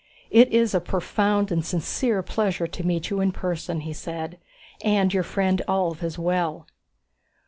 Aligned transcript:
"It 0.31 0.51
is 0.51 0.73
a 0.73 0.79
profound 0.81 1.51
and 1.51 1.63
sincere 1.63 2.23
pleasure 2.23 2.65
to 2.65 2.83
meet 2.83 3.11
you 3.11 3.21
in 3.21 3.31
person," 3.31 3.81
he 3.81 3.93
said. 3.93 4.39
"And 4.83 5.13
your 5.13 5.21
friend 5.21 5.61
Ulv 5.67 6.01
as 6.01 6.17
well." 6.17 6.65